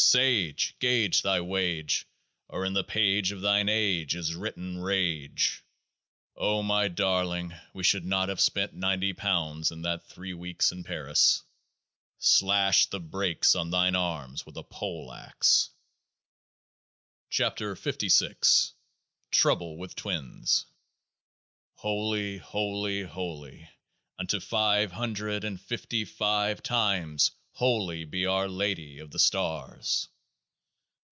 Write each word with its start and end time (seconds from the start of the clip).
Sage! 0.00 0.74
Gauge 0.78 1.20
thy 1.20 1.40
Wage, 1.42 2.06
or 2.48 2.64
in 2.64 2.72
the 2.72 2.82
Page 2.84 3.30
of 3.30 3.42
Thine 3.42 3.68
Age 3.68 4.14
is 4.14 4.34
written 4.34 4.78
Rage! 4.78 5.62
O 6.34 6.62
my 6.62 6.86
darling! 6.88 7.52
We 7.74 7.84
should 7.84 8.06
not 8.06 8.30
have 8.30 8.40
spent 8.40 8.72
Ninety 8.72 9.12
Pounds 9.12 9.70
in 9.70 9.82
that 9.82 10.08
Three 10.08 10.32
Weeks 10.32 10.72
in 10.72 10.82
Paris! 10.82 11.42
Slash 12.18 12.86
the 12.86 13.00
Breaks 13.00 13.54
on 13.54 13.68
thine 13.70 13.94
arm 13.96 14.36
with 14.46 14.56
a 14.56 14.62
pole 14.62 15.12
axe! 15.12 15.68
70 17.30 17.64
KEOAAH 17.74 17.76
NF 17.76 18.74
TROUBLE 19.30 19.76
WITH 19.76 19.94
TWINS 19.94 20.64
Holy, 21.74 22.38
holy, 22.38 23.02
holy, 23.02 23.68
unto 24.18 24.40
Five 24.40 24.92
Hundred 24.92 25.44
and 25.44 25.60
Fifty 25.60 26.06
Five 26.06 26.62
times 26.62 27.32
holy 27.52 28.04
be 28.04 28.24
OUR 28.24 28.46
LADY 28.48 29.00
of 29.00 29.10
the 29.10 29.18
STARS 29.18 30.06